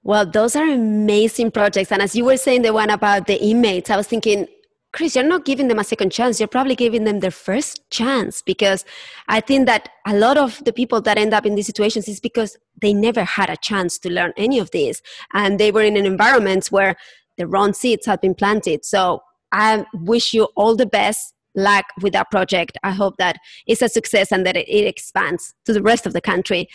[0.03, 1.91] Well, those are amazing projects.
[1.91, 4.47] And as you were saying, the one about the inmates, I was thinking,
[4.93, 6.41] Chris, you're not giving them a second chance.
[6.41, 8.85] You're probably giving them their first chance because
[9.29, 12.21] I think that a lot of the people that end up in these situations is
[12.21, 15.03] because they never had a chance to learn any of this.
[15.35, 16.97] And they were in an environment where
[17.37, 18.85] the wrong seeds had been planted.
[18.85, 19.23] So
[19.53, 22.79] I wish you all the best luck with that project.
[22.83, 26.13] I hope that it's a success and that it, it expands to the rest of
[26.13, 26.69] the country.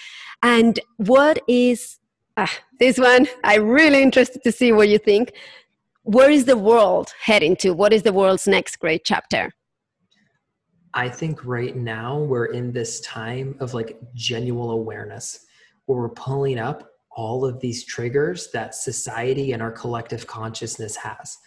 [0.44, 2.00] And what is
[2.38, 2.48] uh,
[2.80, 3.28] this one?
[3.44, 5.34] I'm really interested to see what you think.
[6.04, 7.72] Where is the world heading to?
[7.72, 9.54] What is the world's next great chapter?
[10.94, 15.46] I think right now we're in this time of like genuine awareness
[15.86, 21.38] where we're pulling up all of these triggers that society and our collective consciousness has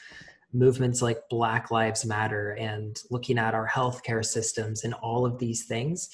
[0.54, 5.64] movements like Black Lives Matter and looking at our healthcare systems and all of these
[5.64, 6.08] things,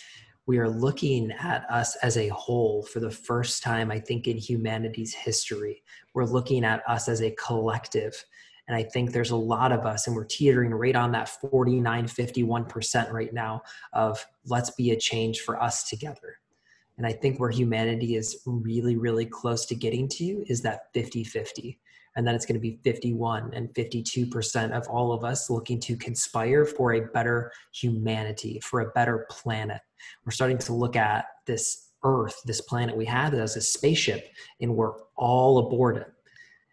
[0.47, 4.39] we are looking at us as a whole for the first time, I think, in
[4.39, 5.83] humanity's history.
[6.15, 8.25] We're looking at us as a collective.
[8.67, 12.07] And I think there's a lot of us, and we're teetering right on that 49,
[12.07, 13.63] 51% right now
[13.93, 16.39] of let's be a change for us together.
[16.97, 21.25] And I think where humanity is really, really close to getting to is that 50
[21.25, 21.79] 50
[22.17, 25.97] and then it's going to be 51 and 52% of all of us looking to
[25.97, 29.81] conspire for a better humanity, for a better planet.
[30.25, 34.75] We're starting to look at this Earth, this planet we have, as a spaceship, and
[34.75, 36.07] we're all aboard it.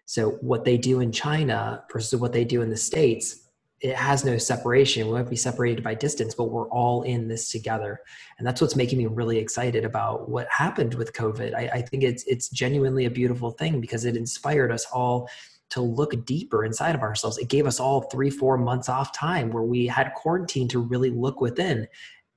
[0.06, 3.47] So, what they do in China versus what they do in the States
[3.80, 5.08] it has no separation.
[5.08, 8.02] We might be separated by distance, but we're all in this together.
[8.38, 11.54] And that's what's making me really excited about what happened with COVID.
[11.54, 15.30] I, I, think it's it's genuinely a beautiful thing because it inspired us all
[15.70, 17.38] to look deeper inside of ourselves.
[17.38, 21.12] It gave us all three, four months off time where we had quarantine to really
[21.12, 21.88] look within.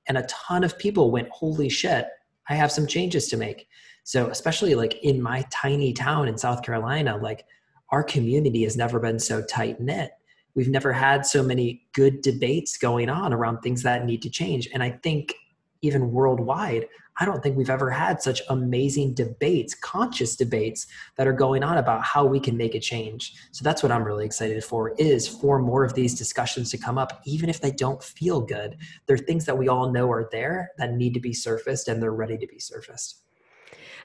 [0.07, 2.07] And a ton of people went, holy shit,
[2.49, 3.67] I have some changes to make.
[4.03, 7.45] So especially like in my tiny town in South Carolina, like
[7.89, 10.11] our community has never been so tight knit
[10.55, 14.67] we've never had so many good debates going on around things that need to change.
[14.73, 15.33] And I think
[15.81, 16.85] even worldwide,
[17.17, 20.87] I don't think we've ever had such amazing debates, conscious debates
[21.17, 23.33] that are going on about how we can make a change.
[23.51, 26.97] So that's what I'm really excited for is for more of these discussions to come
[26.97, 28.77] up even if they don't feel good.
[29.05, 32.13] They're things that we all know are there that need to be surfaced and they're
[32.13, 33.21] ready to be surfaced.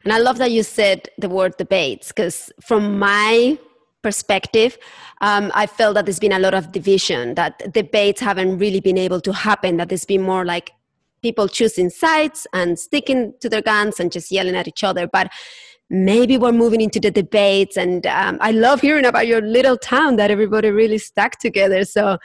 [0.05, 3.59] And I love that you said the word debates because from my
[4.07, 4.79] perspective.
[5.21, 8.99] Um, I felt that there's been a lot of division, that debates haven't really been
[8.99, 10.71] able to happen, that there's been more like
[11.23, 15.09] people choosing sides and sticking to their guns and just yelling at each other.
[15.09, 15.27] But
[15.91, 17.77] maybe we're moving into the debates.
[17.77, 21.85] And um, I love hearing about your little town that everybody really stuck together.
[21.85, 22.19] So,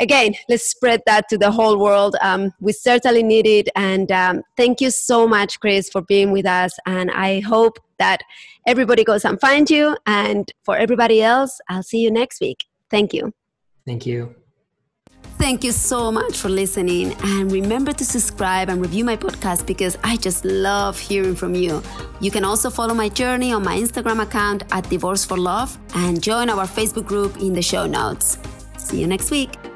[0.00, 2.16] again, let's spread that to the whole world.
[2.22, 3.68] Um, we certainly need it.
[3.76, 6.76] And um, thank you so much, Chris, for being with us.
[6.86, 8.20] And I hope that
[8.66, 9.96] everybody goes and find you.
[10.06, 12.64] And for everybody else, I'll see you next week.
[12.90, 13.32] Thank you.
[13.86, 14.34] Thank you.
[15.38, 17.14] Thank you so much for listening.
[17.22, 21.80] And remember to subscribe and review my podcast because I just love hearing from you.
[22.20, 26.20] You can also follow my journey on my Instagram account at Divorce for Love and
[26.20, 28.36] join our Facebook group in the show notes.
[28.78, 29.67] See you next week.